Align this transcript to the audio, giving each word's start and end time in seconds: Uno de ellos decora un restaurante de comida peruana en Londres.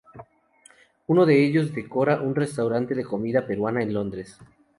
Uno 1.05 1.27
de 1.27 1.45
ellos 1.45 1.75
decora 1.75 2.21
un 2.21 2.33
restaurante 2.33 2.95
de 2.95 3.03
comida 3.05 3.45
peruana 3.45 3.83
en 3.83 3.93
Londres. 3.93 4.39